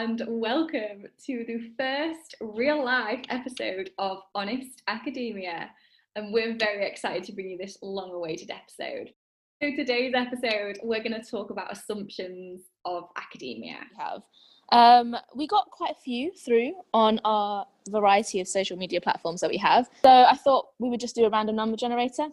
[0.00, 5.70] and welcome to the first real life episode of Honest Academia.
[6.14, 9.12] And we're very excited to bring you this long awaited episode.
[9.60, 13.78] So, today's episode, we're going to talk about assumptions of academia.
[13.90, 14.22] We have.
[14.70, 19.50] Um, we got quite a few through on our variety of social media platforms that
[19.50, 19.88] we have.
[20.04, 22.28] So, I thought we would just do a random number generator.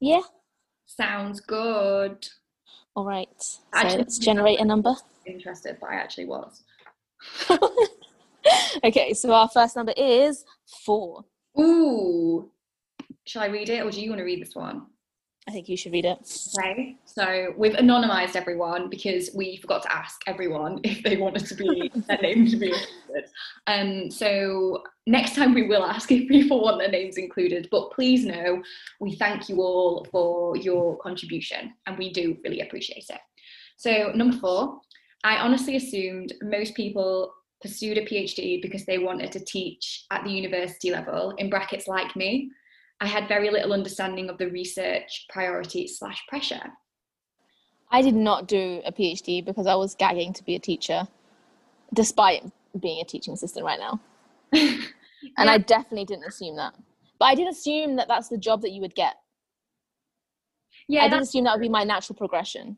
[0.00, 0.22] Yeah.
[0.86, 2.26] Sounds good.
[2.96, 3.28] All right.
[3.38, 4.94] So, actually, let's generate a number.
[5.26, 6.62] Interested, but I actually was.
[8.84, 10.44] okay, so our first number is
[10.84, 11.24] four.
[11.58, 12.50] Ooh.
[13.26, 14.86] Shall I read it or do you want to read this one?
[15.46, 16.18] I think you should read it.
[16.58, 21.54] Okay, so we've anonymized everyone because we forgot to ask everyone if they wanted to
[21.54, 23.30] be their name to be included.
[23.66, 27.68] Um, so next time we will ask if people want their names included.
[27.70, 28.62] But please know
[29.00, 33.20] we thank you all for your contribution, and we do really appreciate it.
[33.76, 34.80] So number four,
[35.24, 40.30] I honestly assumed most people pursued a PhD because they wanted to teach at the
[40.30, 41.30] university level.
[41.38, 42.50] In brackets, like me.
[43.00, 46.62] I had very little understanding of the research priority slash pressure.
[47.90, 51.08] I did not do a PhD because I was gagging to be a teacher,
[51.92, 52.44] despite
[52.78, 54.00] being a teaching assistant right now.
[54.52, 54.76] yeah.
[55.38, 56.74] And I definitely didn't assume that.
[57.18, 59.14] But I did assume that that's the job that you would get.
[60.86, 62.76] Yeah, I did assume that would be my natural progression.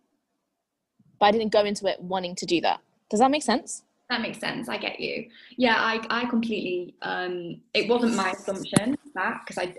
[1.19, 2.81] But I didn't go into it wanting to do that.
[3.11, 3.83] Does that make sense?
[4.11, 4.69] That makes sense.
[4.69, 5.29] I get you.
[5.57, 6.95] Yeah, I, I completely.
[7.03, 9.75] Um, it wasn't my assumption that because I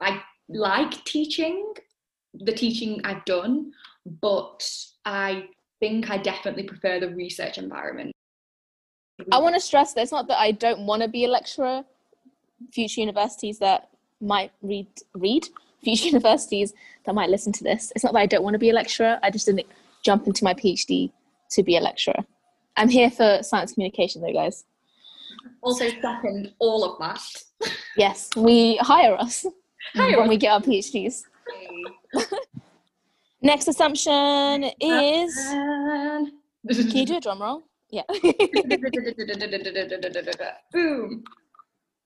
[0.00, 1.74] I like teaching,
[2.34, 3.72] the teaching I've done,
[4.20, 4.66] but
[5.04, 5.48] I
[5.80, 8.12] think I definitely prefer the research environment.
[9.30, 11.84] I want to stress that it's not that I don't want to be a lecturer.
[12.72, 13.90] Future universities that
[14.20, 15.48] might read read
[15.82, 16.72] future universities
[17.04, 17.92] that might listen to this.
[17.94, 19.18] It's not that I don't want to be a lecturer.
[19.22, 19.66] I just didn't
[20.02, 21.12] jump into my PhD
[21.50, 22.24] to be a lecturer.
[22.76, 24.64] I'm here for science communication, though, guys.
[25.62, 27.22] Also, second all of that.
[27.96, 29.46] yes, we hire us.
[29.94, 31.22] Hi, when we get our PhDs.
[33.42, 35.34] Next assumption is.
[35.48, 37.62] Can you do a drum roll?
[37.90, 38.02] Yeah.
[40.72, 41.24] Boom.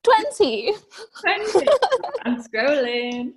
[0.03, 0.73] 20.
[1.21, 1.67] 20.
[2.25, 3.33] I'm scrolling.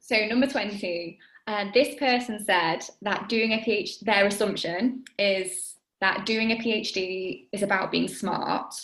[0.00, 1.18] So, number 20.
[1.46, 7.46] Uh, this person said that doing a PhD, their assumption is that doing a PhD
[7.52, 8.74] is about being smart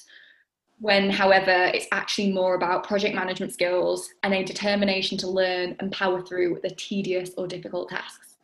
[0.79, 5.93] when, however, it's actually more about project management skills and a determination to learn and
[5.93, 8.37] power through the tedious or difficult tasks.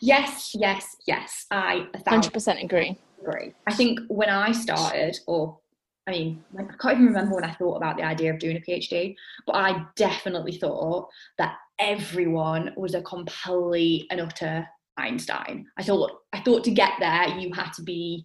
[0.00, 2.98] Yes, yes, yes, I 100% agree.
[3.20, 3.52] agree.
[3.66, 5.58] I think when I started, or
[6.06, 8.60] I mean, I can't even remember when I thought about the idea of doing a
[8.60, 9.14] PhD,
[9.46, 11.08] but I definitely thought
[11.38, 15.66] that everyone was a complete and utter Einstein.
[15.78, 18.24] I thought I thought to get there you had to be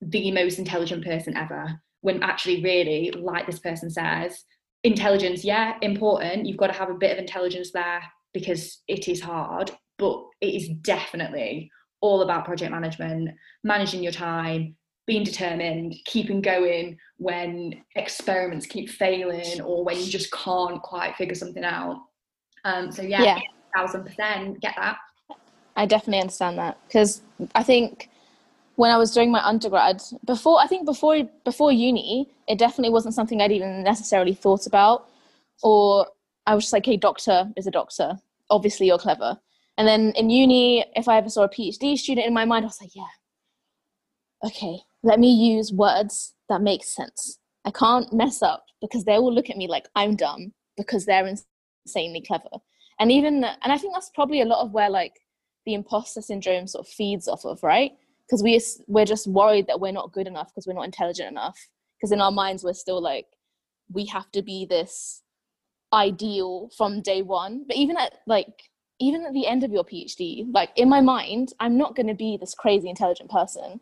[0.00, 4.44] the most intelligent person ever when actually really like this person says
[4.82, 8.02] intelligence yeah important you've got to have a bit of intelligence there
[8.34, 11.70] because it is hard but it is definitely
[12.02, 13.30] all about project management
[13.62, 14.76] managing your time
[15.06, 21.34] being determined keeping going when experiments keep failing or when you just can't quite figure
[21.34, 22.00] something out
[22.64, 23.38] um, so yeah, yeah.
[23.76, 24.96] thousand percent get that
[25.76, 27.22] i definitely understand that because
[27.54, 28.08] i think
[28.76, 33.14] when I was doing my undergrad, before I think before before uni, it definitely wasn't
[33.14, 35.08] something I'd even necessarily thought about.
[35.62, 36.08] Or
[36.46, 38.18] I was just like, hey, doctor is a doctor.
[38.50, 39.38] Obviously, you're clever.
[39.78, 42.68] And then in uni, if I ever saw a PhD student in my mind, I
[42.68, 43.06] was like, yeah,
[44.44, 47.38] okay, let me use words that make sense.
[47.64, 51.26] I can't mess up because they will look at me like I'm dumb because they're
[51.86, 52.48] insanely clever.
[52.98, 55.14] And even, and I think that's probably a lot of where like
[55.64, 57.92] the imposter syndrome sort of feeds off of, right?
[58.26, 61.58] because we we're just worried that we're not good enough because we're not intelligent enough
[61.96, 63.26] because in our minds we're still like
[63.92, 65.22] we have to be this
[65.92, 68.62] ideal from day one but even at like
[69.00, 72.14] even at the end of your phd like in my mind i'm not going to
[72.14, 73.80] be this crazy intelligent person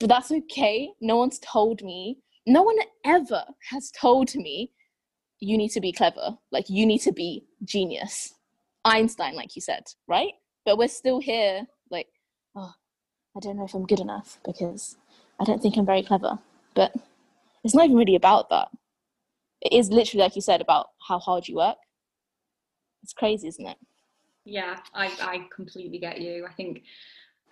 [0.00, 4.70] but that's okay no one's told me no one ever has told me
[5.40, 8.34] you need to be clever like you need to be genius
[8.84, 10.32] einstein like you said right
[10.64, 12.08] but we're still here like
[12.56, 12.72] oh
[13.36, 14.96] I don't know if I'm good enough because
[15.38, 16.38] I don't think I'm very clever.
[16.74, 16.94] But
[17.64, 18.68] it's not even really about that.
[19.60, 21.76] It is literally, like you said, about how hard you work.
[23.02, 23.76] It's crazy, isn't it?
[24.44, 26.46] Yeah, I, I completely get you.
[26.48, 26.82] I think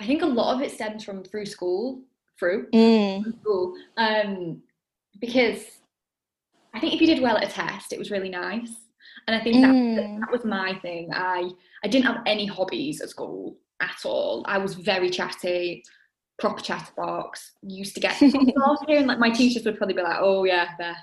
[0.01, 2.03] I think a lot of it stems from through school,
[2.39, 3.41] through, mm.
[3.41, 4.63] school, um,
[5.21, 5.65] because
[6.75, 8.71] I think if you did well at a test, it was really nice.
[9.27, 10.21] And I think that, mm.
[10.21, 11.11] that was my thing.
[11.13, 11.51] I
[11.83, 14.45] I didn't have any hobbies at school at all.
[14.47, 15.85] I was very chatty.
[16.39, 17.53] proper chatterbox.
[17.63, 20.97] Used to get here, and like my teachers would probably be like, "Oh yeah, Beth."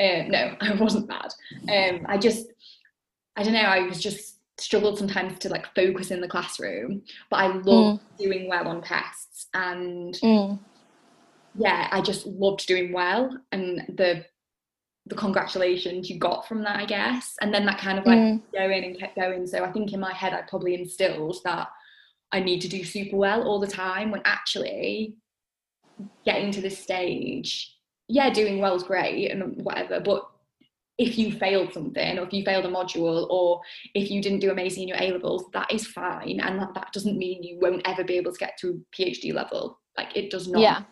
[0.00, 1.30] Um, no, I wasn't bad.
[1.68, 2.46] Um, I just,
[3.36, 3.60] I don't know.
[3.60, 8.18] I was just struggled sometimes to like focus in the classroom, but I loved mm.
[8.18, 10.58] doing well on tests, and mm.
[11.58, 14.24] Yeah, I just loved doing well, and the
[15.08, 18.42] the congratulations you got from that, I guess, and then that kind of like mm.
[18.52, 19.46] going and kept going.
[19.46, 21.68] So I think in my head, I probably instilled that
[22.32, 25.14] I need to do super well all the time when actually
[26.24, 27.72] getting to this stage,
[28.08, 30.28] yeah, doing well is great and whatever, but
[30.98, 33.60] if you failed something or if you failed a module or
[33.94, 36.40] if you didn't do amazing in your A levels, that is fine.
[36.40, 39.78] And that, that doesn't mean you won't ever be able to get to PhD level.
[39.98, 40.62] Like it does not.
[40.62, 40.82] Yeah.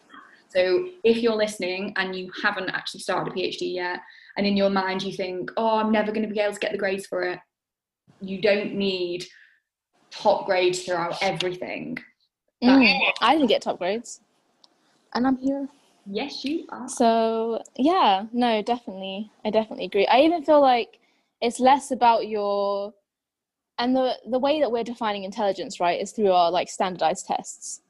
[0.54, 4.00] So if you're listening and you haven't actually started a PhD yet,
[4.36, 6.72] and in your mind you think, oh, I'm never going to be able to get
[6.72, 7.38] the grades for it,
[8.20, 9.26] you don't need
[10.10, 11.98] top grades throughout everything.
[12.62, 14.20] Mm, I didn't get top grades,
[15.14, 15.68] and I'm here.
[16.06, 16.88] Yes, you are.
[16.88, 20.06] So yeah, no, definitely, I definitely agree.
[20.06, 20.98] I even feel like
[21.40, 22.94] it's less about your
[23.78, 27.80] and the the way that we're defining intelligence, right, is through our like standardized tests.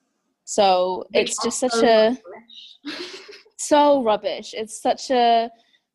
[0.44, 3.10] So Which it's just such so a rubbish.
[3.56, 4.54] so rubbish.
[4.54, 5.50] It's such a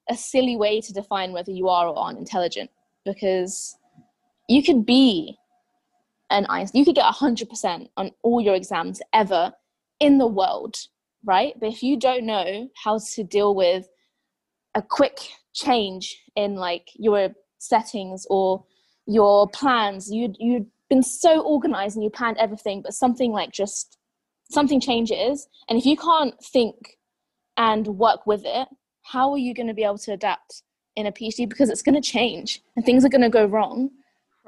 [0.09, 2.71] a silly way to define whether you are or aren't intelligent
[3.05, 3.77] because
[4.47, 5.37] you could be
[6.31, 6.47] an.
[6.73, 9.53] You could get 100% on all your exams ever
[9.99, 10.75] in the world,
[11.23, 11.53] right?
[11.59, 13.87] But if you don't know how to deal with
[14.75, 15.19] a quick
[15.53, 17.29] change in like your
[17.59, 18.65] settings or
[19.05, 23.98] your plans, you you've been so organized and you planned everything, but something like just
[24.49, 26.97] something changes, and if you can't think
[27.57, 28.67] and work with it,
[29.03, 30.63] how are you going to be able to adapt
[30.95, 31.47] in a PhD?
[31.47, 33.89] Because it's going to change and things are going to go wrong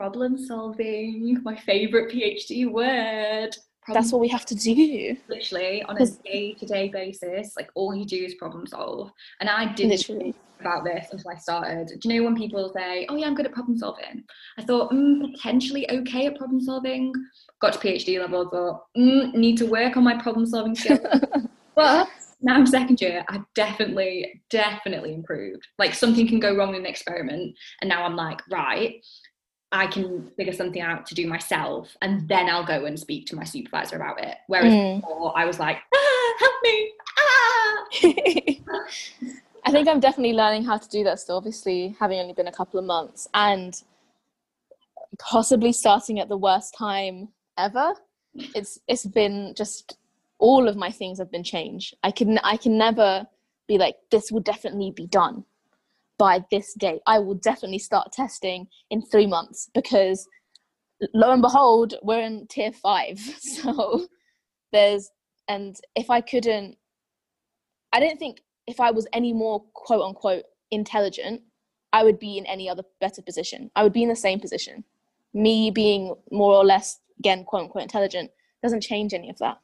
[0.01, 3.55] problem solving, my favorite PhD word.
[3.83, 5.15] Problem That's what we have to do.
[5.27, 9.11] Literally on a day to day basis, like all you do is problem solve.
[9.39, 10.31] And I didn't Literally.
[10.31, 11.99] think about this until I started.
[11.99, 14.23] Do you know when people say, "Oh yeah, I'm good at problem solving"?
[14.57, 17.13] I thought mm, potentially okay at problem solving.
[17.61, 20.99] Got to PhD level, thought mm, need to work on my problem solving skills.
[21.75, 22.09] but
[22.41, 25.67] now I'm second year, I've definitely, definitely improved.
[25.77, 28.95] Like something can go wrong in an experiment, and now I'm like, right,
[29.71, 33.35] I can figure something out to do myself, and then I'll go and speak to
[33.35, 34.37] my supervisor about it.
[34.47, 35.01] Whereas mm.
[35.01, 37.85] before, I was like, ah, help me, ah.
[39.65, 41.37] I think I'm definitely learning how to do that still.
[41.37, 43.79] Obviously, having only been a couple of months, and
[45.19, 47.29] possibly starting at the worst time
[47.61, 47.93] ever.
[48.33, 49.97] It's it's been just
[50.39, 51.95] all of my things have been changed.
[52.03, 53.25] I can I can never
[53.67, 55.45] be like this will definitely be done
[56.17, 57.01] by this date.
[57.07, 60.27] I will definitely start testing in three months because
[61.13, 63.19] lo and behold, we're in tier five.
[63.39, 64.07] So
[64.71, 65.11] there's,
[65.47, 66.77] and if I couldn't,
[67.93, 71.41] I don't think if I was any more quote unquote intelligent,
[71.93, 73.69] I would be in any other better position.
[73.75, 74.83] I would be in the same position.
[75.33, 78.31] Me being more or less, again, quote unquote intelligent
[78.63, 79.57] doesn't change any of that.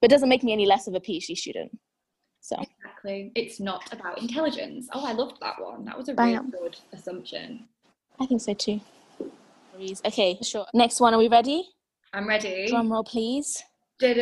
[0.00, 1.78] But doesn't make me any less of a PhD student.
[2.40, 4.88] So exactly, it's not about intelligence.
[4.92, 5.84] Oh, I loved that one.
[5.84, 7.68] That was a really good assumption.
[8.18, 8.80] I think so too.
[10.04, 10.66] Okay, sure.
[10.74, 11.14] Next one.
[11.14, 11.68] Are we ready?
[12.12, 12.66] I'm ready.
[12.68, 13.62] Drum roll, please.
[14.00, 14.16] Boom.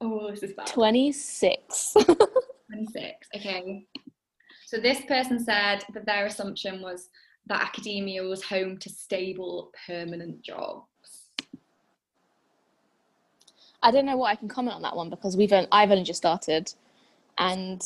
[0.00, 0.66] Oh, this is bad.
[0.66, 1.94] 26.
[1.94, 3.28] 26.
[3.36, 3.86] Okay.
[4.66, 7.08] So this person said that their assumption was
[7.46, 10.86] that academia was home to stable, permanent jobs.
[13.82, 16.04] I don't know what I can comment on that one because we've only, I've only
[16.04, 16.72] just started,
[17.36, 17.82] and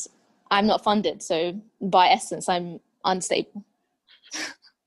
[0.49, 3.65] I'm not funded, so by essence, I'm unstable.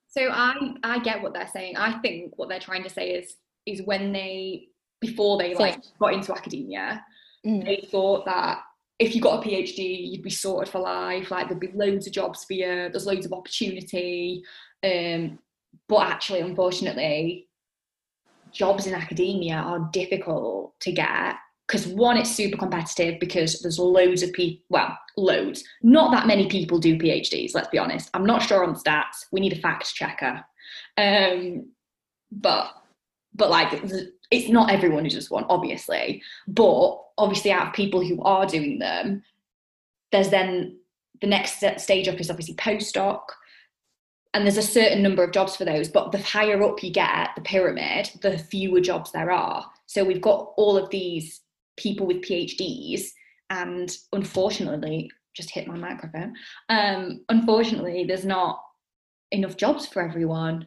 [0.08, 1.76] So I I get what they're saying.
[1.76, 4.68] I think what they're trying to say is is when they
[5.00, 7.04] before they like got into academia,
[7.46, 7.64] mm.
[7.64, 8.62] they thought that
[9.02, 11.30] if you got a PhD, you'd be sorted for life.
[11.30, 12.88] Like there'd be loads of jobs for you.
[12.90, 14.44] There's loads of opportunity.
[14.84, 15.38] Um,
[15.88, 17.48] but actually, unfortunately,
[18.52, 21.34] jobs in academia are difficult to get
[21.66, 26.46] because one it's super competitive because there's loads of people well loads not that many
[26.48, 29.94] people do phds let's be honest i'm not sure on stats we need a fact
[29.94, 30.44] checker
[30.98, 31.66] um,
[32.30, 32.72] but
[33.34, 33.72] but like
[34.32, 38.78] it's not everyone who does one obviously but obviously out of people who are doing
[38.78, 39.22] them
[40.10, 40.76] there's then
[41.20, 43.20] the next stage up is obviously postdoc
[44.34, 47.28] and there's a certain number of jobs for those but the higher up you get
[47.36, 49.64] the pyramid the fewer jobs there are.
[49.86, 51.42] So we've got all of these
[51.76, 53.08] people with phds
[53.50, 56.34] and unfortunately just hit my microphone
[56.68, 58.60] um, unfortunately there's not
[59.30, 60.66] enough jobs for everyone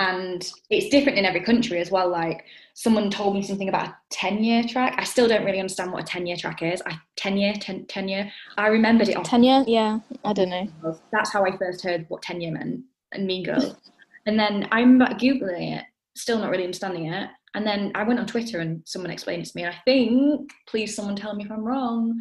[0.00, 2.08] and it's different in every country as well.
[2.08, 4.94] Like someone told me something about a 10 year track.
[4.96, 6.82] I still don't really understand what a 10 year track is.
[6.86, 8.32] I 10 year, 10, 10 year.
[8.56, 9.16] I remembered it.
[9.18, 9.28] Off.
[9.28, 9.62] 10 year?
[9.66, 10.66] Yeah, I don't know.
[11.12, 12.80] That's how I first heard what 10 year meant
[13.12, 13.76] and Mean Girls.
[14.26, 15.84] and then I remember Googling it,
[16.16, 17.28] still not really understanding it.
[17.54, 19.64] And then I went on Twitter and someone explained it to me.
[19.64, 22.18] And I think, please someone tell me if I'm wrong.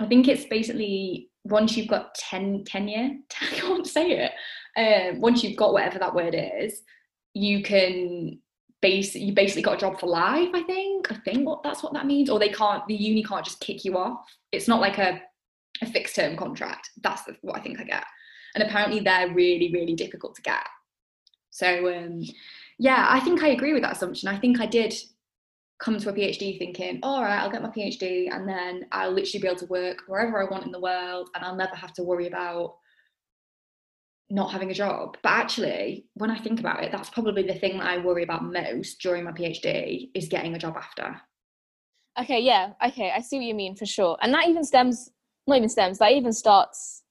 [0.00, 4.32] I think it's basically once you've got 10, 10 year, I can't say it.
[4.76, 6.82] Uh, once you've got whatever that word is,
[7.36, 8.38] you can
[8.80, 11.92] base you basically got a job for life i think i think what that's what
[11.92, 12.30] that means.
[12.30, 14.24] Or they can't the uni can't just kick you off.
[14.52, 15.20] It's not like a,
[15.82, 16.90] a fixed term contract.
[17.02, 18.04] That's what i think i get.
[18.54, 20.66] And apparently they're really really difficult to get.
[21.50, 22.22] So um
[22.78, 24.28] yeah i think i agree with that assumption.
[24.28, 24.94] I think i did
[25.78, 29.42] come to a phd thinking all right i'll get my phd and then i'll literally
[29.42, 32.02] be able to work wherever i want in the world and i'll never have to
[32.02, 32.76] worry about
[34.30, 35.16] not having a job.
[35.22, 38.44] But actually, when I think about it, that's probably the thing that I worry about
[38.44, 41.20] most during my PhD is getting a job after.
[42.18, 44.16] Okay, yeah, okay, I see what you mean for sure.
[44.22, 45.10] And that even stems,
[45.46, 47.02] not even stems, that even starts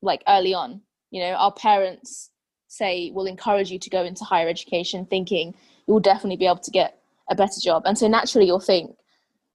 [0.00, 0.80] like early on.
[1.10, 2.30] You know, our parents
[2.66, 5.54] say will encourage you to go into higher education thinking
[5.86, 6.98] you will definitely be able to get
[7.30, 7.82] a better job.
[7.84, 8.96] And so naturally you'll think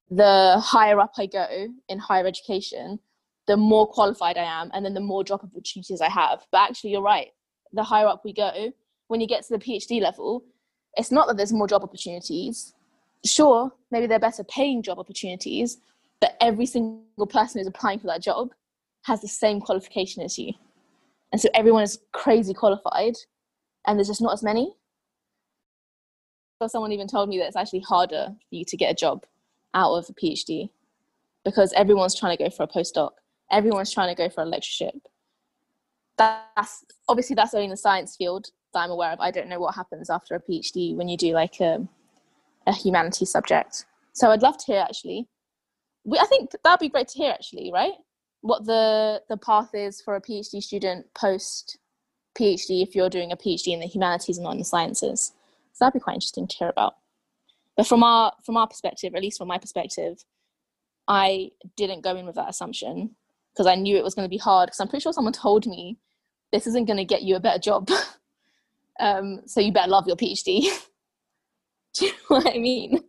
[0.10, 3.00] the higher up I go in higher education,
[3.48, 6.46] the more qualified I am, and then the more job opportunities I have.
[6.52, 7.28] But actually, you're right.
[7.74, 8.72] The higher up we go,
[9.08, 10.44] when you get to the PhD level,
[10.96, 12.74] it's not that there's more job opportunities.
[13.26, 15.78] Sure, maybe they're better paying job opportunities,
[16.22, 18.50] but every single person who's applying for that job
[19.04, 20.54] has the same qualification as you.
[21.32, 23.16] And so everyone is crazy qualified,
[23.86, 24.74] and there's just not as many.
[26.62, 29.26] So someone even told me that it's actually harder for you to get a job
[29.74, 30.70] out of a PhD
[31.44, 33.12] because everyone's trying to go for a postdoc
[33.54, 34.96] everyone's trying to go for a lectureship.
[36.18, 39.20] That's obviously that's only in the science field that I'm aware of.
[39.20, 41.88] I don't know what happens after a PhD when you do like a,
[42.68, 43.86] a humanities subject.
[44.14, 45.28] So I'd love to hear actually.
[46.04, 47.94] We, I think that'd be great to hear actually, right?
[48.42, 51.78] What the the path is for a PhD student post
[52.38, 55.32] PhD if you're doing a PhD in the humanities and not in the sciences.
[55.74, 56.96] So that'd be quite interesting to hear about.
[57.78, 60.24] But from our from our perspective, at least from my perspective,
[61.08, 63.16] I didn't go in with that assumption
[63.54, 64.68] because I knew it was going to be hard.
[64.68, 65.98] Because I'm pretty sure someone told me
[66.52, 67.90] this isn't going to get you a better job.
[69.00, 70.68] um, so you better love your PhD.
[71.96, 73.00] Do you know what I mean?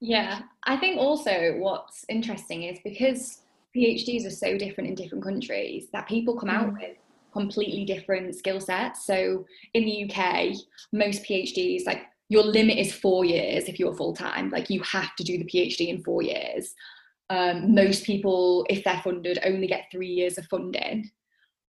[0.00, 3.42] Yeah, I think also what's interesting is because
[3.76, 6.78] PhDs are so different in different countries that people come out mm.
[6.80, 6.96] with
[7.32, 9.06] completely different skill sets.
[9.06, 10.54] So in the UK,
[10.92, 14.50] most PhDs, like your limit is four years if you're full time.
[14.50, 16.74] Like you have to do the PhD in four years.
[17.32, 21.10] Um, most people, if they're funded, only get three years of funding.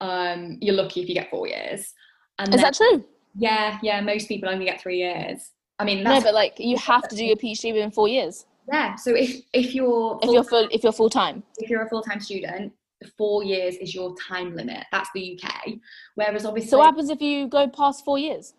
[0.01, 1.95] Um, you're lucky if you get four years.
[2.41, 3.05] And Is then, that true?
[3.37, 4.01] Yeah, yeah.
[4.01, 5.53] Most people only get three years.
[5.79, 8.47] I mean, no, but like you have to do your PhD within four years.
[8.73, 8.97] Yeah.
[8.97, 12.03] So if if you're if you're full if you're full time if you're a full
[12.03, 12.73] time student,
[13.17, 14.85] four years is your time limit.
[14.91, 15.75] That's the UK.
[16.17, 18.55] Whereas obviously, so what happens if you go past four years?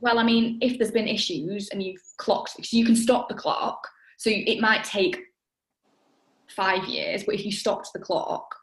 [0.00, 3.34] Well, I mean, if there's been issues and you've clocked, so you can stop the
[3.34, 3.86] clock.
[4.16, 5.18] So it might take
[6.50, 8.54] five years, but if you stopped the clock,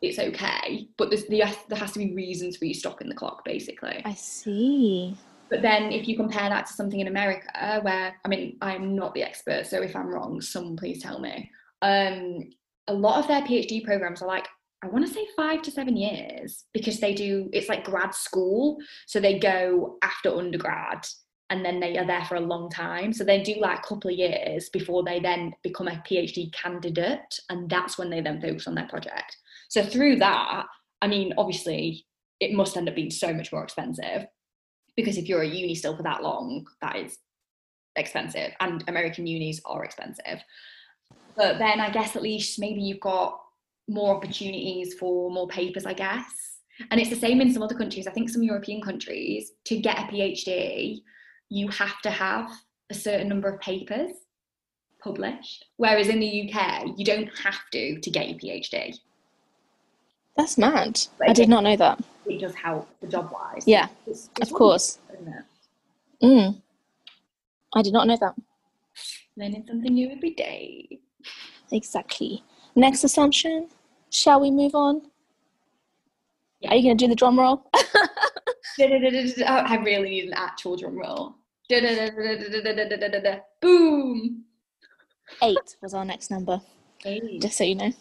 [0.00, 0.88] it's okay.
[0.98, 4.02] But there's, the there has to be reasons for you stopping the clock, basically.
[4.04, 5.16] I see.
[5.48, 9.14] But then if you compare that to something in America, where I mean, I'm not
[9.14, 11.50] the expert, so if I'm wrong, someone please tell me.
[11.82, 12.50] Um,
[12.88, 14.48] a lot of their PhD programs are like
[14.84, 18.78] I want to say five to seven years because they do it's like grad school,
[19.06, 21.06] so they go after undergrad
[21.52, 23.12] and then they are there for a long time.
[23.12, 27.38] So they do like a couple of years before they then become a PhD candidate,
[27.50, 29.36] and that's when they then focus on their project.
[29.68, 30.64] So through that,
[31.02, 32.06] I mean, obviously,
[32.40, 34.24] it must end up being so much more expensive
[34.96, 37.18] because if you're a uni still for that long, that is
[37.96, 40.42] expensive, and American unis are expensive.
[41.36, 43.38] But then I guess at least maybe you've got
[43.88, 46.24] more opportunities for more papers, I guess.
[46.90, 48.06] And it's the same in some other countries.
[48.06, 51.02] I think some European countries to get a PhD,
[51.52, 52.50] you have to have
[52.88, 54.12] a certain number of papers
[55.04, 55.66] published.
[55.76, 58.98] Whereas in the UK, you don't have to to get your PhD.
[60.36, 60.98] That's mad.
[61.18, 62.02] But I did not know that.
[62.24, 63.64] It does help the job wise.
[63.66, 64.98] Yeah, it's, it's of course.
[66.22, 66.62] Mm.
[67.74, 68.34] I did not know that.
[69.36, 71.00] Learning something new every day.
[71.70, 72.42] Exactly.
[72.74, 73.68] Next assumption.
[74.08, 75.02] Shall we move on?
[76.60, 76.70] Yeah.
[76.70, 77.66] Are you going to do the drum roll?
[77.74, 78.08] I
[79.84, 81.34] really need an actual drum roll.
[83.60, 84.44] Boom.
[85.42, 86.60] Eight was our next number.
[87.04, 87.40] Eight.
[87.40, 87.92] Just so you know.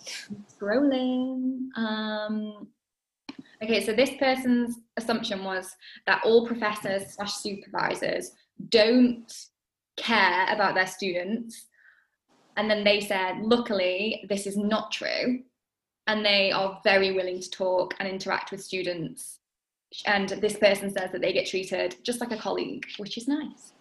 [0.59, 1.67] Scrolling.
[1.75, 2.67] Um,
[3.63, 5.75] Okay, so this person's assumption was
[6.07, 8.31] that all professors slash supervisors
[8.69, 9.31] don't
[9.97, 11.67] care about their students.
[12.57, 15.41] And then they said, luckily, this is not true.
[16.07, 19.39] And they are very willing to talk and interact with students.
[20.05, 23.73] And this person says that they get treated just like a colleague, which is nice.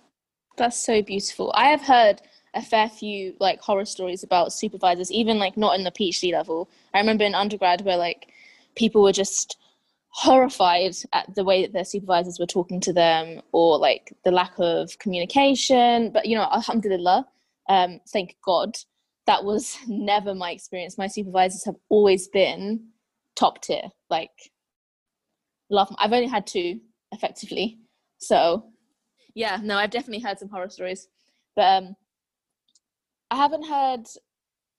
[0.57, 1.53] That's so beautiful.
[1.55, 2.21] I have heard
[2.55, 6.69] a fair few like horror stories about supervisors, even like not in the PhD level.
[6.93, 8.29] I remember in undergrad where like
[8.75, 9.57] people were just
[10.09, 14.53] horrified at the way that their supervisors were talking to them or like the lack
[14.59, 16.11] of communication.
[16.11, 17.27] But you know, alhamdulillah,
[17.69, 18.77] um, thank God,
[19.27, 20.99] that was never my experience.
[20.99, 22.89] My supervisors have always been
[23.37, 23.85] top tier.
[24.11, 24.51] Like
[25.99, 26.81] I've only had two
[27.13, 27.79] effectively.
[28.19, 28.65] So
[29.35, 31.09] yeah, no, I've definitely heard some horror stories.
[31.57, 31.97] But um
[33.31, 34.07] I haven't heard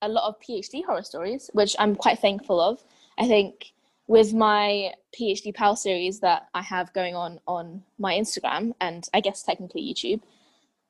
[0.02, 2.84] a lot of PhD horror stories, which I'm quite thankful of.
[3.18, 3.74] I think
[4.08, 9.22] with my PhD Pal series that I have going on on my Instagram and I
[9.22, 10.22] guess technically YouTube,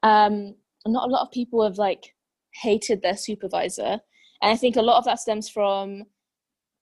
[0.01, 0.55] um,
[0.88, 2.15] not a lot of people have like
[2.53, 4.00] hated their supervisor,
[4.41, 6.05] and I think a lot of that stems from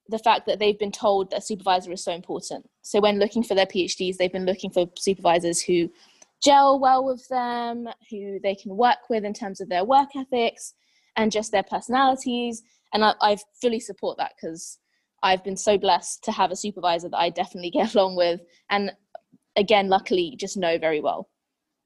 [0.09, 2.67] the fact that they've been told that supervisor is so important.
[2.81, 5.89] So when looking for their PhDs, they've been looking for supervisors who
[6.43, 10.73] gel well with them, who they can work with in terms of their work ethics
[11.15, 12.63] and just their personalities.
[12.93, 14.79] And I, I fully support that because
[15.21, 18.41] I've been so blessed to have a supervisor that I definitely get along with.
[18.69, 18.91] And
[19.55, 21.29] again, luckily, just know very well.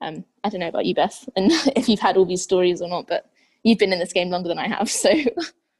[0.02, 2.90] Um, I don't know about you, Beth, and if you've had all these stories or
[2.90, 3.30] not, but
[3.64, 4.90] you've been in this game longer than I have.
[5.04, 5.12] So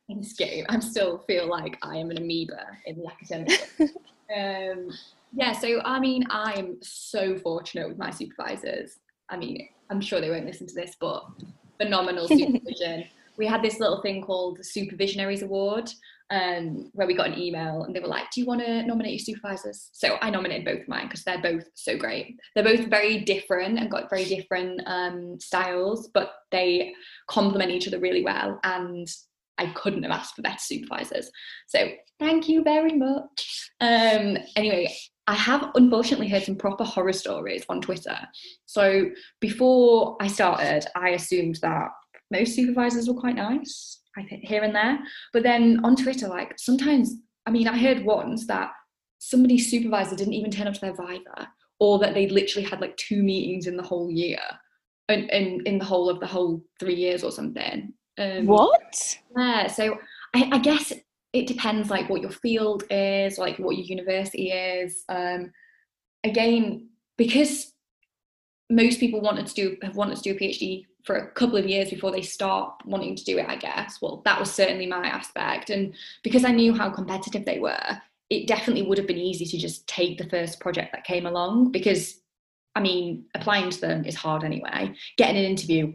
[0.10, 3.70] in this game, I still feel like I am an amoeba in the academic.
[4.36, 4.90] um,
[5.32, 8.98] yeah, so I mean, I'm so fortunate with my supervisors.
[9.30, 11.26] I mean, I'm sure they won't listen to this, but
[11.82, 13.06] phenomenal supervision.
[13.38, 15.90] we had this little thing called the Supervisionaries Award,
[16.30, 19.14] um, where we got an email and they were like, Do you want to nominate
[19.14, 19.90] your supervisors?
[19.94, 22.38] So I nominated both of mine because they're both so great.
[22.56, 26.94] They're both very different and got very different um, styles, but they
[27.28, 28.60] complement each other really well.
[28.64, 29.08] And
[29.58, 31.30] I couldn't have asked for better supervisors.
[31.68, 31.90] So
[32.20, 33.70] thank you very much.
[33.80, 34.94] Um, anyway,
[35.28, 38.18] I have unfortunately heard some proper horror stories on Twitter.
[38.66, 41.90] So before I started, I assumed that
[42.32, 45.00] most supervisors were quite nice, I think here and there.
[45.32, 47.14] But then on Twitter, like sometimes,
[47.46, 48.72] I mean, I heard once that
[49.20, 52.98] somebody's supervisor didn't even turn up to their Viva, or that they'd literally had like
[52.98, 54.42] two meetings in the whole year,
[55.10, 57.94] and in, in, in the whole of the whole three years or something.
[58.18, 59.18] Um, what?
[59.36, 59.68] Yeah.
[59.68, 59.98] So
[60.34, 60.94] I, I guess
[61.34, 65.52] it depends like what your field is like what your university is um,
[66.24, 67.74] again because
[68.70, 71.66] most people wanted to do have wanted to do a phd for a couple of
[71.66, 75.06] years before they start wanting to do it i guess well that was certainly my
[75.06, 79.46] aspect and because i knew how competitive they were it definitely would have been easy
[79.46, 82.22] to just take the first project that came along because
[82.76, 85.92] i mean applying to them is hard anyway getting an interview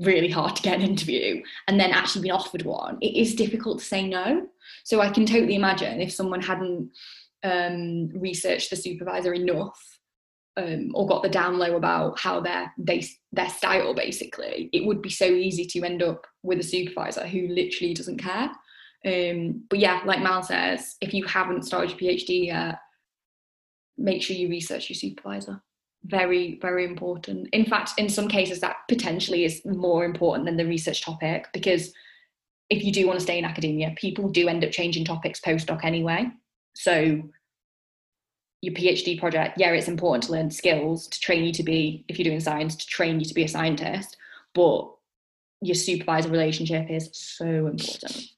[0.00, 3.78] really hard to get an interview and then actually been offered one it is difficult
[3.78, 4.46] to say no
[4.84, 6.90] so I can totally imagine if someone hadn't
[7.42, 9.78] um, researched the supervisor enough
[10.56, 15.02] um, or got the down low about how their they their style basically, it would
[15.02, 18.50] be so easy to end up with a supervisor who literally doesn't care.
[19.06, 22.78] Um, but yeah, like Mal says, if you haven't started your PhD yet,
[23.98, 25.60] make sure you research your supervisor.
[26.04, 27.48] Very, very important.
[27.52, 31.92] In fact, in some cases, that potentially is more important than the research topic because
[32.70, 35.84] if you do want to stay in academia, people do end up changing topics postdoc
[35.84, 36.30] anyway.
[36.74, 37.22] So
[38.60, 42.18] your PhD project, yeah, it's important to learn skills to train you to be, if
[42.18, 44.16] you're doing science, to train you to be a scientist,
[44.54, 44.90] but
[45.60, 48.28] your supervisor relationship is so important.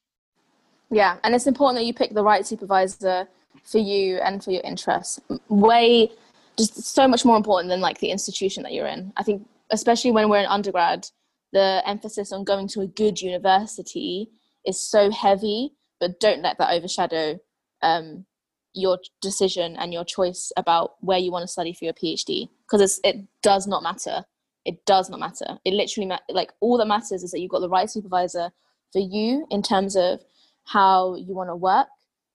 [0.91, 3.27] Yeah, and it's important that you pick the right supervisor
[3.65, 5.21] for you and for your interests.
[5.49, 6.11] Way
[6.59, 9.13] just so much more important than like the institution that you're in.
[9.17, 11.07] I think especially when we're in undergrad,
[11.53, 14.31] the emphasis on going to a good university
[14.65, 17.39] is so heavy, but don't let that overshadow
[17.83, 18.27] um,
[18.75, 23.01] your decision and your choice about where you want to study for your PhD because
[23.05, 24.25] it does not matter.
[24.65, 25.59] It does not matter.
[25.65, 28.51] It literally ma- like all that matters is that you've got the right supervisor
[28.93, 30.21] for you in terms of
[30.65, 31.87] how you want to work,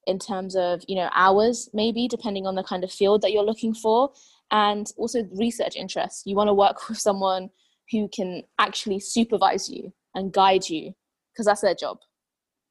[0.08, 3.44] in terms of you know hours maybe depending on the kind of field that you're
[3.44, 4.12] looking for,
[4.52, 6.24] and also research interests.
[6.26, 7.50] You want to work with someone
[7.92, 10.94] who can actually supervise you and guide you
[11.34, 11.98] because that's their job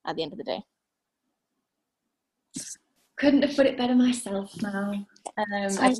[0.06, 0.62] at the end of the day.
[3.16, 5.94] Couldn't have put it better myself now um,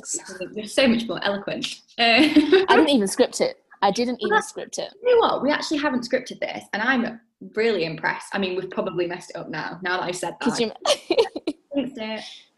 [0.53, 1.81] you're so much more eloquent.
[1.97, 3.57] I didn't even script it.
[3.81, 4.93] I didn't even script it.
[5.01, 5.43] You know what?
[5.43, 7.19] We actually haven't scripted this and i'm
[7.55, 10.59] really impressed i mean we've probably messed it up now now that i said that
[10.59, 10.71] you...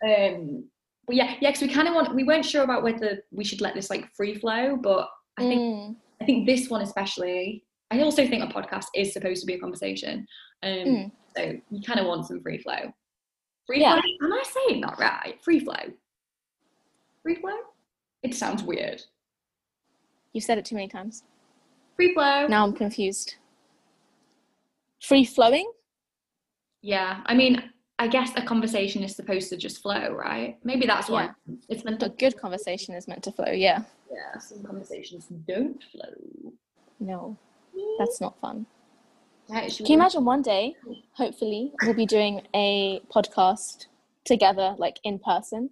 [0.08, 0.64] um,
[1.06, 3.62] but yeah, yeah, because we kind of want we weren't sure about whether we should
[3.62, 5.96] let this like free flow, but I think Mm.
[6.22, 7.66] I think this one especially.
[7.92, 10.26] I also think a podcast is supposed to be a conversation,
[10.64, 11.12] um, Mm.
[11.36, 12.94] so you kind of want some free flow.
[13.68, 14.00] Free Yeah.
[14.00, 14.28] flow?
[14.28, 15.38] Am I saying that right?
[15.44, 15.92] Free flow.
[17.22, 17.58] Free flow?
[18.24, 19.02] It sounds weird.
[20.32, 21.24] You've said it too many times.
[21.98, 22.48] Free flow.
[22.48, 23.36] Now I'm confused.
[25.04, 25.70] Free flowing?
[26.82, 27.62] Yeah, I mean,
[28.00, 30.58] I guess a conversation is supposed to just flow, right?
[30.64, 31.56] Maybe that's why Yeah.
[31.68, 33.84] it's meant A good conversation is meant to flow, yeah.
[34.10, 36.54] Yeah, some conversations don't flow.
[37.02, 37.38] No,
[38.00, 38.66] that's not fun.
[39.50, 40.76] Yeah, Can you imagine one day,
[41.12, 43.88] hopefully, we'll be doing a podcast
[44.24, 45.70] together, like in person?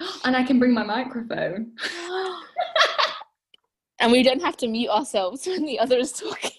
[0.24, 1.72] And I can bring my microphone.
[4.00, 6.50] and we don't have to mute ourselves when the other is talking.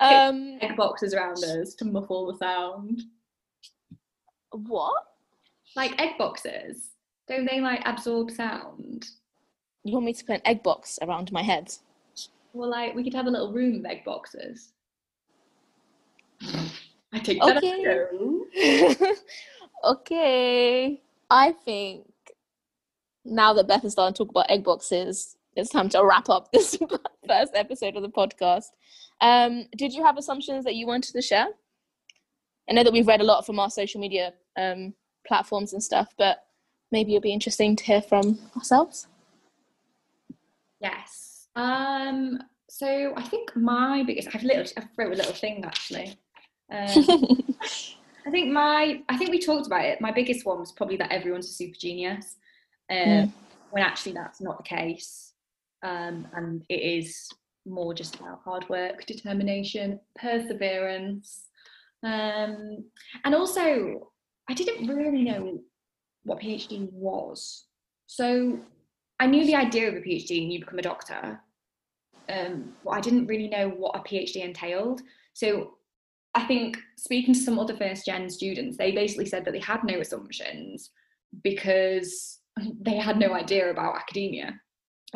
[0.00, 3.02] Um, Egg boxes around us to muffle the sound.
[4.50, 5.02] what?
[5.74, 6.90] Like egg boxes,
[7.28, 9.06] don't they like absorb sound?
[9.84, 11.72] You want me to put an egg box around my head?
[12.52, 14.72] Well, like we could have a little room of egg boxes.
[17.12, 17.58] I take that.
[17.58, 17.84] Okay.
[17.84, 19.14] as a go.
[19.92, 21.02] okay.
[21.30, 22.06] I think
[23.24, 26.52] now that Beth is starting to talk about egg boxes, it's time to wrap up
[26.52, 26.78] this
[27.28, 28.66] first episode of the podcast.
[29.20, 31.46] Um, did you have assumptions that you wanted to share?
[32.68, 34.94] I know that we've read a lot from our social media um,
[35.26, 36.44] platforms and stuff, but
[36.92, 39.06] maybe it'll be interesting to hear from ourselves.
[40.80, 41.48] Yes.
[41.56, 42.40] Um.
[42.68, 46.18] So I think my biggest, I've little, I wrote a little thing actually.
[46.70, 47.44] Um,
[48.26, 50.00] I think my, I think we talked about it.
[50.00, 52.36] My biggest one was probably that everyone's a super genius,
[52.90, 53.32] um, Mm.
[53.70, 55.32] when actually that's not the case,
[55.82, 57.30] um, and it is
[57.66, 61.48] more just about hard work, determination, perseverance,
[62.02, 62.84] um,
[63.24, 64.12] and also
[64.48, 65.60] I didn't really know
[66.24, 67.66] what PhD was,
[68.06, 68.58] so
[69.18, 71.40] I knew the idea of a PhD and you become a doctor,
[72.28, 75.00] um, but I didn't really know what a PhD entailed.
[75.32, 75.74] So
[76.34, 79.84] I think speaking to some other first gen students, they basically said that they had
[79.84, 80.90] no assumptions
[81.42, 82.40] because
[82.80, 84.60] they had no idea about academia.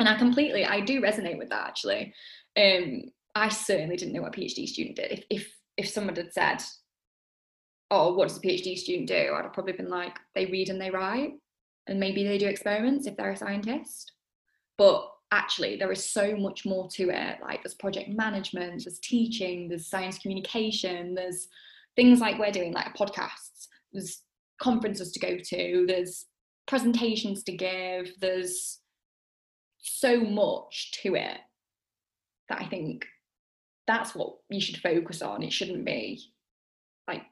[0.01, 2.11] And I completely, I do resonate with that actually.
[2.57, 3.03] Um,
[3.35, 5.11] I certainly didn't know what a PhD student did.
[5.11, 6.63] If if if someone had said,
[7.91, 10.81] "Oh, what does a PhD student do?" I'd have probably been like, "They read and
[10.81, 11.33] they write,
[11.85, 14.13] and maybe they do experiments if they're a scientist."
[14.75, 17.37] But actually, there is so much more to it.
[17.39, 21.47] Like there's project management, there's teaching, there's science communication, there's
[21.95, 23.67] things like we're doing, like podcasts.
[23.93, 24.23] There's
[24.59, 25.85] conferences to go to.
[25.87, 26.25] There's
[26.65, 28.13] presentations to give.
[28.19, 28.80] There's
[29.81, 31.37] so much to it
[32.49, 33.05] that I think
[33.87, 35.43] that's what you should focus on.
[35.43, 36.21] It shouldn't be
[37.07, 37.23] like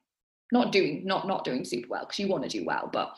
[0.52, 3.14] not doing not not doing super well because you want to do well, but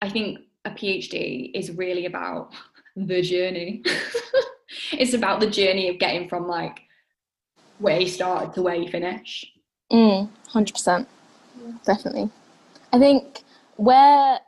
[0.00, 2.52] I think a PhD is really about
[2.96, 3.82] the journey.
[4.92, 6.80] it's about the journey of getting from like
[7.78, 9.44] where you started to where you finish.
[9.92, 11.06] Mm, 100%.
[11.84, 12.30] Definitely.
[12.92, 13.42] I think
[13.76, 14.40] where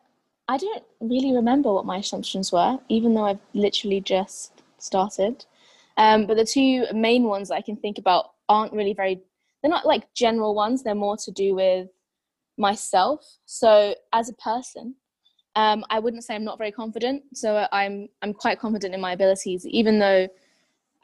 [0.51, 5.45] I don't really remember what my assumptions were, even though I've literally just started.
[5.97, 9.21] Um, but the two main ones I can think about aren't really very,
[9.63, 11.87] they're not like general ones, they're more to do with
[12.59, 13.25] myself.
[13.47, 14.97] So as a person,
[15.55, 17.23] um, I wouldn't say I'm not very confident.
[17.33, 20.27] So I'm I'm quite confident in my abilities, even though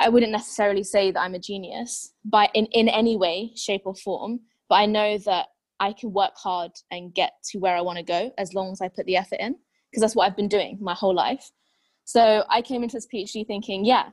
[0.00, 3.94] I wouldn't necessarily say that I'm a genius by in, in any way, shape or
[3.94, 4.40] form.
[4.68, 5.46] But I know that
[5.80, 8.80] I can work hard and get to where I want to go as long as
[8.80, 9.56] I put the effort in,
[9.90, 11.50] because that's what I've been doing my whole life.
[12.04, 14.10] So I came into this PhD thinking, yeah,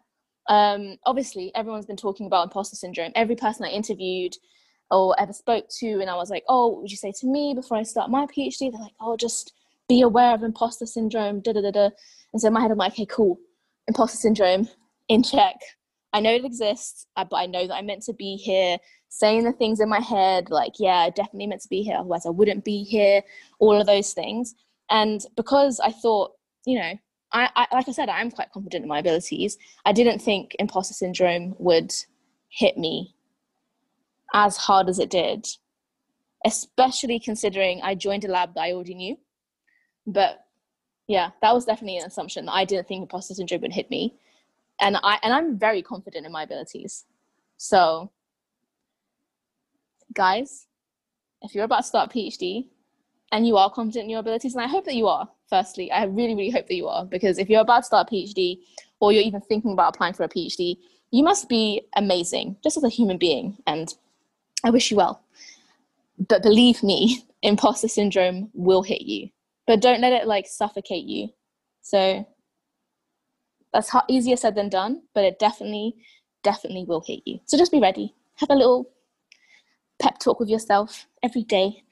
[0.49, 3.11] um, obviously everyone's been talking about imposter syndrome.
[3.15, 4.33] Every person I interviewed
[4.91, 7.53] or ever spoke to, and I was like, oh, what would you say to me
[7.55, 8.71] before I start my PhD?
[8.71, 9.53] They're like, oh, just
[9.87, 11.89] be aware of imposter syndrome, da da da da.
[12.31, 13.37] And so in my head, I'm like, okay, cool,
[13.87, 14.67] imposter syndrome
[15.07, 15.55] in check.
[16.13, 18.77] I know it exists, uh, but I know that I'm meant to be here
[19.13, 22.25] saying the things in my head, like, yeah, I definitely meant to be here, otherwise
[22.25, 23.21] I wouldn't be here,
[23.59, 24.55] all of those things.
[24.89, 26.31] And because I thought,
[26.65, 26.93] you know,
[27.31, 29.59] I, I like I said, I'm quite confident in my abilities.
[29.85, 31.93] I didn't think imposter syndrome would
[32.49, 33.13] hit me
[34.33, 35.47] as hard as it did,
[36.43, 39.17] especially considering I joined a lab that I already knew.
[40.07, 40.43] But
[41.07, 44.15] yeah, that was definitely an assumption that I didn't think imposter syndrome would hit me.
[44.81, 47.05] And I and I'm very confident in my abilities.
[47.57, 48.09] So
[50.13, 50.67] guys,
[51.41, 52.67] if you're about to start a PhD
[53.31, 56.05] and you are confident in your abilities, and I hope that you are, firstly, I
[56.05, 58.59] really, really hope that you are, because if you're about to start a PhD
[58.99, 60.77] or you're even thinking about applying for a PhD,
[61.11, 63.57] you must be amazing just as a human being.
[63.67, 63.93] And
[64.63, 65.21] I wish you well.
[66.27, 69.29] but believe me, imposter syndrome will hit you.
[69.67, 71.29] But don't let it like suffocate you.
[71.81, 72.25] So
[73.73, 75.95] that's easier said than done, but it definitely,
[76.43, 77.39] definitely will hit you.
[77.45, 78.13] So just be ready.
[78.35, 78.89] Have a little
[79.99, 81.83] pep talk with yourself every day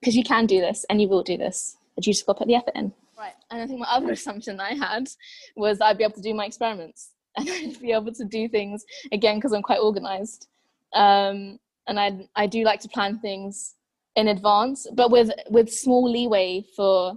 [0.00, 1.76] because you can do this and you will do this.
[1.94, 2.92] But you just got to put the effort in.
[3.18, 3.34] Right.
[3.50, 5.08] And I think my other assumption I had
[5.56, 8.84] was I'd be able to do my experiments and I'd be able to do things
[9.12, 10.48] again because I'm quite organized.
[10.94, 13.74] Um, and I I do like to plan things
[14.16, 17.14] in advance, but with with small leeway for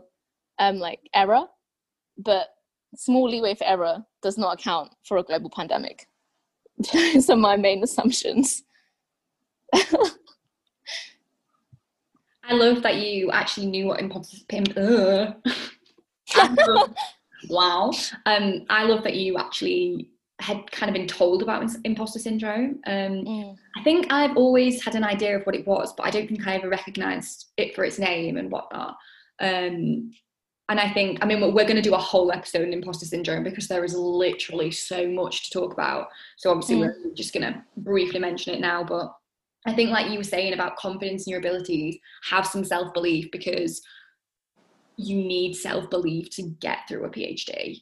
[0.60, 1.46] um, like error.
[2.18, 2.50] But
[2.96, 6.08] small leeway for error does not account for a global pandemic.
[6.94, 8.64] Those are my main assumptions.
[12.44, 14.38] I love that you actually knew what imposter.
[14.50, 15.36] Syndrome.
[17.50, 17.92] wow.
[18.26, 22.80] Um, I love that you actually had kind of been told about imposter syndrome.
[22.86, 23.58] Um, mm.
[23.78, 26.46] I think I've always had an idea of what it was, but I don't think
[26.46, 28.98] I ever recognised it for its name and whatnot.
[29.40, 30.12] Um,
[30.70, 33.44] and I think, I mean, we're going to do a whole episode on imposter syndrome
[33.44, 36.08] because there is literally so much to talk about.
[36.38, 36.80] So obviously, mm.
[36.80, 38.84] we're just going to briefly mention it now.
[38.84, 39.14] But
[39.66, 41.98] I think, like you were saying about confidence in your abilities,
[42.30, 43.82] have some self belief because
[44.98, 47.82] you need self belief to get through a PhD.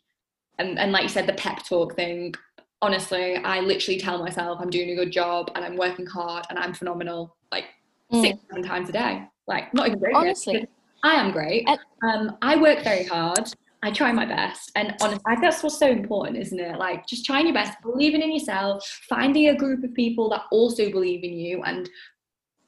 [0.59, 2.35] And, and like you said, the pep talk thing,
[2.81, 6.59] honestly, I literally tell myself I'm doing a good job and I'm working hard and
[6.59, 7.65] I'm phenomenal, like
[8.11, 8.21] mm.
[8.21, 9.23] six, seven times a day.
[9.47, 10.15] Like, not even great.
[10.15, 10.67] Honestly.
[11.03, 11.67] I am great.
[12.03, 13.51] Um, I work very hard.
[13.83, 14.71] I try my best.
[14.75, 16.77] And honestly, that's what's so important, isn't it?
[16.77, 20.91] Like just trying your best, believing in yourself, finding a group of people that also
[20.91, 21.89] believe in you and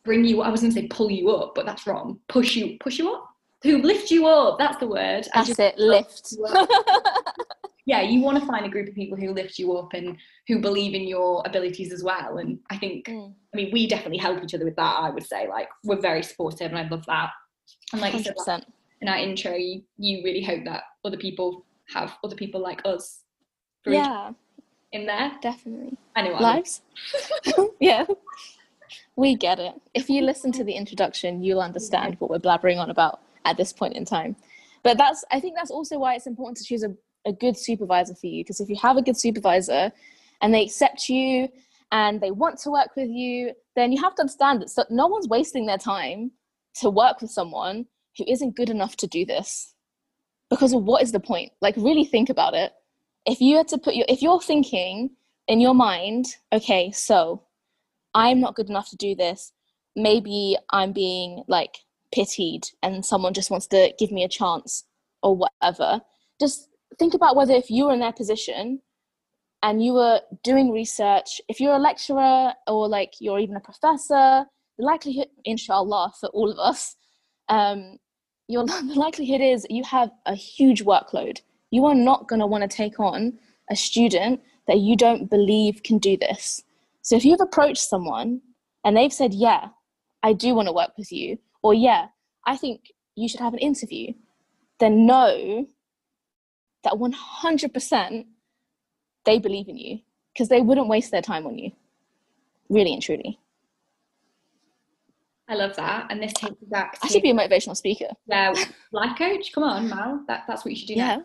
[0.04, 2.20] bring you I was gonna say pull you up, but that's wrong.
[2.28, 3.30] Push you push you up.
[3.64, 5.26] Who lift you up, that's the word.
[5.34, 6.36] That's it, lift.
[7.86, 10.18] yeah, you want to find a group of people who lift you up and
[10.50, 12.40] who believe in your abilities as well.
[12.40, 13.34] And I think mm.
[13.54, 15.48] I mean we definitely help each other with that, I would say.
[15.48, 17.30] Like we're very supportive and I love that.
[17.94, 18.26] And like 100%.
[18.26, 18.66] you said
[19.04, 23.24] in our intro, you, you really hope that other people have other people like us.
[23.86, 24.32] Yeah.
[24.94, 25.34] In there.
[25.42, 25.98] Definitely.
[26.16, 26.40] Anyway.
[26.40, 26.82] Lives?
[27.82, 28.06] yeah.
[29.18, 29.74] We get it.
[29.94, 33.74] If you listen to the introduction, you'll understand what we're blabbering on about at this
[33.74, 34.38] point in time.
[34.84, 38.16] But that's I think that's also why it's important to choose a, a good supervisor
[38.16, 38.46] for you.
[38.46, 39.92] Because if you have a good supervisor
[40.42, 41.50] and they accept you
[41.92, 45.28] and they want to work with you, then you have to understand that no one's
[45.28, 46.32] wasting their time
[46.76, 47.86] to work with someone
[48.18, 49.74] who isn't good enough to do this.
[50.50, 51.52] Because what is the point?
[51.62, 52.72] Like really think about it.
[53.26, 55.12] If you had to put your if you're thinking
[55.48, 57.44] in your mind okay so
[58.14, 59.52] i'm not good enough to do this.
[59.96, 61.78] Maybe i'm being like
[62.14, 64.86] pitied and someone just wants to give me a chance
[65.22, 66.02] or whatever.
[66.40, 68.82] Just think about whether if you were in their position
[69.64, 74.46] and you were doing research if you're a lecturer or like you're even a professor
[74.78, 76.96] the likelihood, inshallah, for all of us,
[77.50, 77.98] um,
[78.54, 81.42] your, the likelihood is you have a huge workload.
[81.72, 83.34] You are not going to want to take on
[83.70, 86.64] a student that you don't believe can do this.
[87.02, 88.42] So if you've approached someone
[88.86, 89.70] and they've said, Yeah,
[90.22, 92.08] I do want to work with you, or Yeah,
[92.46, 94.14] I think you should have an interview,
[94.80, 95.68] then know
[96.84, 98.26] that 100%
[99.26, 100.00] they believe in you
[100.34, 101.72] because they wouldn't waste their time on you,
[102.70, 103.40] really and truly.
[105.50, 106.08] I love that.
[106.10, 108.08] And this takes us back to, I should be a motivational speaker.
[108.28, 108.54] Yeah,
[108.92, 109.52] life coach.
[109.54, 110.24] Come on, Mal.
[110.28, 111.18] That, that's what you should do yeah.
[111.18, 111.24] now.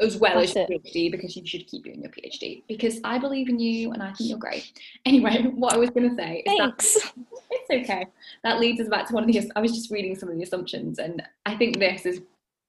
[0.00, 0.84] As well that's as your it.
[0.84, 2.62] PhD, because you should keep doing your PhD.
[2.68, 4.72] Because I believe in you and I think you're great.
[5.06, 6.94] Anyway, what I was going to say is Thanks.
[6.94, 7.12] That,
[7.50, 8.06] it's okay.
[8.42, 10.42] That leads us back to one of the, I was just reading some of the
[10.42, 12.22] assumptions, and I think this is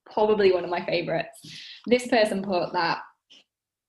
[0.05, 1.41] probably one of my favorites.
[1.87, 2.99] This person put that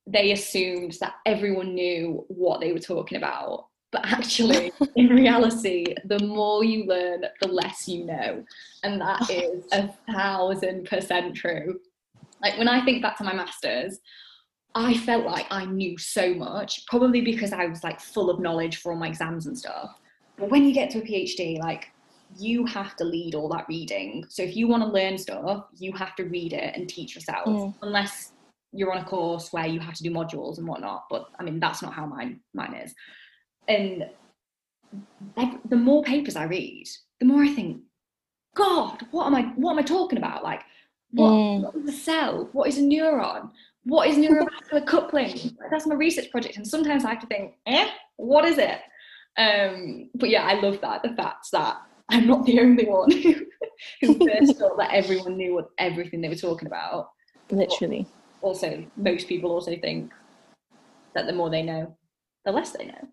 [0.06, 6.18] they assumed that everyone knew what they were talking about but actually, in reality, the
[6.20, 8.44] more you learn, the less you know.
[8.82, 11.78] And that is a thousand percent true.
[12.42, 13.98] Like when I think back to my master's,
[14.74, 18.78] I felt like I knew so much, probably because I was like full of knowledge
[18.78, 19.90] for all my exams and stuff.
[20.36, 21.86] But when you get to a PhD, like
[22.36, 24.26] you have to lead all that reading.
[24.28, 27.46] So if you want to learn stuff, you have to read it and teach yourself,
[27.46, 27.74] mm.
[27.80, 28.32] unless
[28.72, 31.04] you're on a course where you have to do modules and whatnot.
[31.08, 32.94] But I mean, that's not how mine mine is
[33.68, 34.06] and
[35.68, 36.86] the more papers I read,
[37.20, 37.82] the more I think,
[38.54, 39.42] God, what am I?
[39.56, 40.42] What am I talking about?
[40.42, 40.62] Like,
[41.10, 41.62] what, mm.
[41.62, 42.48] what is a cell?
[42.52, 43.50] What is a neuron?
[43.84, 45.56] What is neurovascular coupling?
[45.70, 48.80] That's my research project, and sometimes I have to think, eh, what is it?
[49.38, 51.76] Um, but yeah, I love that the fact that
[52.08, 53.34] I'm not the only one who,
[54.00, 57.10] who first thought that everyone knew what everything they were talking about.
[57.50, 58.06] Literally.
[58.40, 60.12] But also, most people also think
[61.14, 61.96] that the more they know,
[62.44, 63.08] the less they know.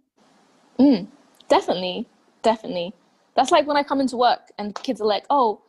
[0.80, 1.08] Mm,
[1.50, 2.08] definitely,
[2.42, 2.94] definitely.
[3.36, 5.62] That's like when I come into work and kids are like, "Oh,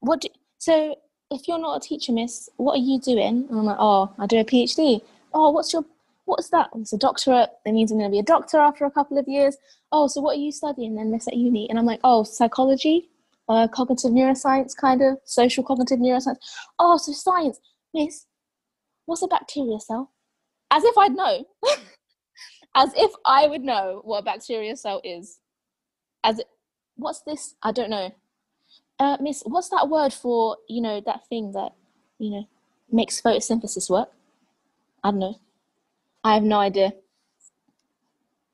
[0.00, 0.20] what?
[0.22, 0.96] Do, so
[1.30, 4.26] if you're not a teacher, miss, what are you doing?" And I'm like, "Oh, I
[4.26, 5.02] do a PhD."
[5.34, 5.84] Oh, what's your
[6.24, 6.70] what's that?
[6.76, 7.50] It's a doctorate.
[7.64, 9.56] That means I'm going to be a doctor after a couple of years.
[9.92, 11.68] Oh, so what are you studying then, miss, at uni?
[11.68, 13.08] And I'm like, oh, psychology,
[13.48, 16.36] uh, cognitive neuroscience, kind of social cognitive neuroscience.
[16.78, 17.58] Oh, so science,
[17.94, 18.26] miss.
[19.06, 20.12] What's a bacteria cell?
[20.70, 21.44] As if I'd know.
[22.74, 25.40] As if I would know what a bacteria cell is.
[26.22, 26.46] As it,
[26.96, 27.54] what's this?
[27.62, 28.14] I don't know.
[28.98, 31.72] Uh, miss, what's that word for, you know, that thing that,
[32.18, 32.48] you know,
[32.92, 34.10] makes photosynthesis work?
[35.02, 35.40] I don't know.
[36.22, 36.92] I have no idea.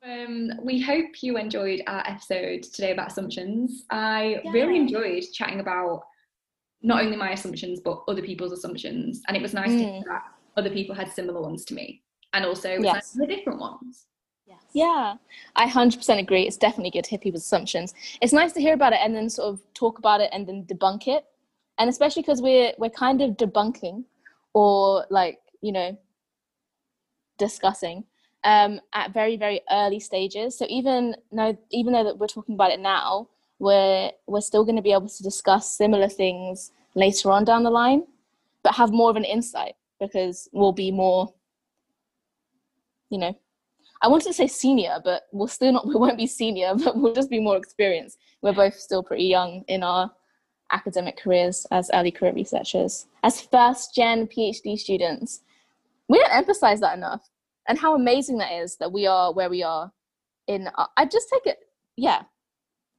[0.04, 3.84] Um, we hope you enjoyed our episode today about assumptions.
[3.90, 4.52] I yeah.
[4.52, 6.04] really enjoyed chatting about
[6.80, 9.78] not only my assumptions but other people's assumptions, and it was nice mm.
[9.78, 10.22] to hear that
[10.56, 12.02] other people had similar ones to me,
[12.36, 13.12] and also yes.
[13.12, 14.06] the different ones.
[14.46, 14.60] Yes.
[14.72, 15.14] Yeah,
[15.56, 16.42] I 100% agree.
[16.42, 17.94] It's definitely good to hear people's assumptions.
[18.20, 20.64] It's nice to hear about it and then sort of talk about it and then
[20.64, 21.24] debunk it,
[21.78, 24.04] and especially because we're we're kind of debunking
[24.52, 25.98] or like you know
[27.38, 28.04] discussing
[28.44, 30.56] um, at very very early stages.
[30.56, 34.76] So even though even though that we're talking about it now, we're we're still going
[34.76, 38.04] to be able to discuss similar things later on down the line,
[38.62, 41.32] but have more of an insight because we'll be more,
[43.10, 43.34] you know,
[44.02, 47.14] I wanted to say senior, but we'll still not we won't be senior, but we'll
[47.14, 48.18] just be more experienced.
[48.42, 50.10] We're both still pretty young in our
[50.72, 55.40] academic careers as early career researchers, as first gen PhD students
[56.08, 57.28] we don't emphasize that enough.
[57.68, 59.90] And how amazing that is that we are where we are
[60.46, 61.58] in uh, i just take it
[61.96, 62.22] yeah.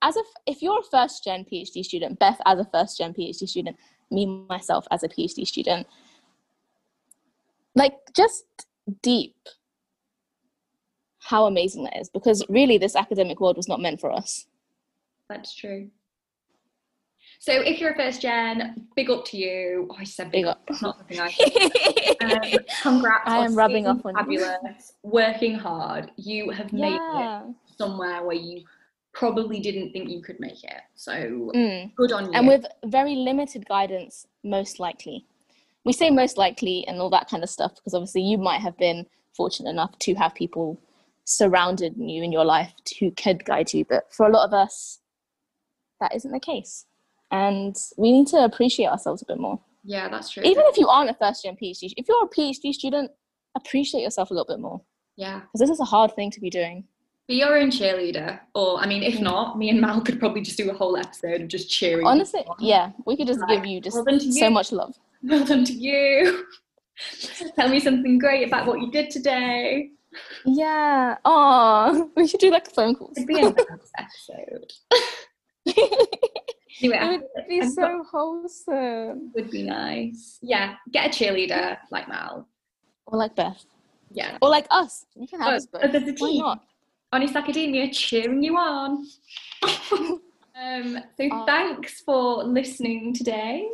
[0.02, 3.48] As if if you're a first gen phd student beth as a first gen phd
[3.48, 3.78] student
[4.12, 5.88] me myself as a phd student
[7.76, 8.44] like just
[9.02, 9.36] deep
[11.28, 14.46] how amazing that is because really this academic world was not meant for us
[15.30, 15.90] that's true
[17.40, 19.88] so if you're a first gen, big up to you.
[19.92, 20.64] Oh, I said big, big up.
[20.68, 21.28] It's not something I
[22.56, 23.24] um, congrats.
[23.26, 25.10] I am rubbing off on fabulous, you.
[25.12, 26.12] working hard.
[26.18, 27.44] You have made yeah.
[27.44, 28.64] it somewhere where you
[29.14, 30.82] probably didn't think you could make it.
[30.96, 31.12] So
[31.56, 31.96] mm.
[31.96, 32.32] good on you.
[32.34, 35.26] And with very limited guidance, most likely.
[35.84, 38.78] We say most likely and all that kind of stuff because obviously you might have
[38.78, 40.80] been fortunate enough to have people
[41.28, 43.86] surrounded you in your life who could guide you.
[43.86, 45.00] But for a lot of us,
[46.00, 46.86] that isn't the case
[47.32, 49.60] and we need to appreciate ourselves a bit more.
[49.84, 50.44] Yeah, that's true.
[50.44, 53.12] Even if you aren't a first gen PhD, if you're a PhD student,
[53.56, 54.82] appreciate yourself a little bit more.
[55.16, 55.42] Yeah.
[55.42, 56.86] Because this is a hard thing to be doing.
[57.28, 58.40] Be your own cheerleader.
[58.56, 61.42] Or, I mean, if not, me and Mal could probably just do a whole episode
[61.42, 62.06] of just cheering.
[62.06, 64.32] Honestly, yeah, we could just like, give you just well you.
[64.32, 64.96] so much love.
[65.24, 66.46] Well done to you.
[67.56, 69.92] Tell me something great about what you did today.
[70.46, 71.18] Yeah.
[71.26, 73.12] Oh, we should do like a phone call.
[73.16, 73.56] It'd be an
[73.98, 74.72] episode.
[75.66, 79.32] it would be so wholesome.
[79.36, 80.40] Would be nice.
[80.42, 82.48] Yeah, get a cheerleader like Mal.
[83.06, 83.66] Or like Beth.
[84.12, 84.38] Yeah.
[84.42, 85.06] Or like us.
[85.16, 85.82] You can have us both.
[85.84, 86.42] Why team.
[86.42, 86.64] not?
[87.12, 89.06] Honest Academia cheering you on.
[89.64, 93.68] um, so uh, thanks for listening today.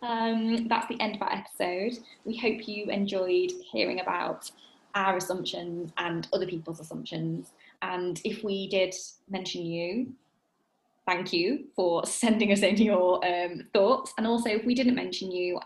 [0.00, 1.98] Um, that's the end of our episode.
[2.24, 4.50] We hope you enjoyed hearing about
[4.98, 7.52] our assumptions and other people's assumptions.
[7.80, 8.94] And if we did
[9.30, 10.12] mention you,
[11.06, 14.12] thank you for sending us in your um, thoughts.
[14.18, 15.60] And also, if we didn't mention you,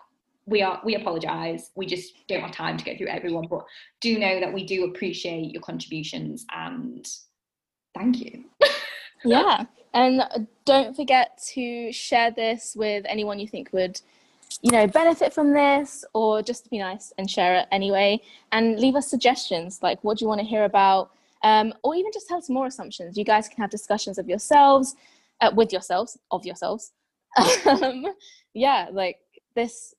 [0.45, 1.71] we are we apologise.
[1.77, 3.65] We just don't have time to go through everyone, but
[4.01, 7.09] do know that we do appreciate your contributions and
[7.95, 8.45] thank you.
[9.25, 9.65] yeah,
[9.95, 14.01] and don't forget to share this with anyone you think would
[14.63, 18.21] you know benefit from this or just be nice and share it anyway.
[18.53, 21.11] And leave us suggestions like what do you want to hear about?
[21.43, 23.17] Um, or even just tell us more assumptions.
[23.17, 24.95] You guys can have discussions of yourselves
[25.41, 26.93] uh, with yourselves of yourselves.
[27.67, 28.05] Um,
[28.53, 29.17] yeah like
[29.57, 29.95] this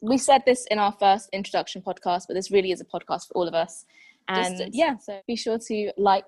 [0.00, 3.34] we said this in our first introduction podcast but this really is a podcast for
[3.34, 3.84] all of us.
[4.28, 4.76] And Distance.
[4.76, 6.24] yeah so be sure to like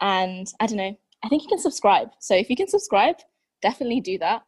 [0.00, 2.10] and i don't know i think you can subscribe.
[2.20, 3.16] So if you can subscribe
[3.62, 4.42] definitely do that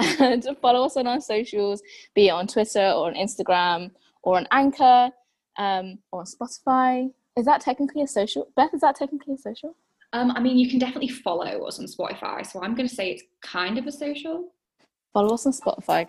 [0.20, 1.82] and follow us on our socials
[2.14, 3.90] be it on twitter or on instagram
[4.22, 5.10] or on anchor
[5.58, 9.74] um, or on spotify is that technically a social beth is that technically a social
[10.12, 12.44] um, I mean, you can definitely follow us on Spotify.
[12.44, 14.52] So I'm going to say it's kind of a social.
[15.12, 16.06] Follow us on Spotify.